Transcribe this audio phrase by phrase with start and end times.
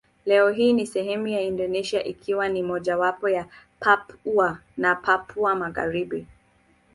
[0.25, 3.45] Leo hii ni sehemu ya Indonesia ikiwa ni majimbo ya
[3.79, 6.27] Papua na Papua Magharibi.